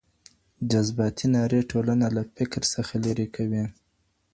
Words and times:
جذباتي 0.71 1.27
نارې 1.35 1.61
ټولنه 1.71 2.07
له 2.15 2.23
فکر 2.35 2.61
څخه 2.73 2.93
لیري 3.03 3.27
کوي. 3.35 3.63